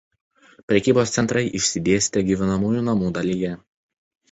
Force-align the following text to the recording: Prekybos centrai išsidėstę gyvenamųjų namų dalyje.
Prekybos 0.71 1.13
centrai 1.17 1.43
išsidėstę 1.59 2.25
gyvenamųjų 2.31 2.83
namų 2.91 3.13
dalyje. 3.21 3.55